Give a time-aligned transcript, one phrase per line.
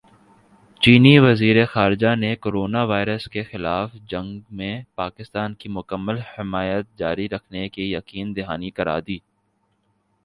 [0.81, 7.91] چینی وزیرخارجہ نے کورونا وائرس کےخلاف جنگ میں پاکستان کی مکمل حمایت جاری رکھنے کی
[7.93, 9.17] یقین دہانی کرادی